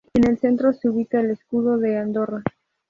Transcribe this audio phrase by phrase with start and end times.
[0.15, 2.41] En el centro se ubica el escudo de Andorra.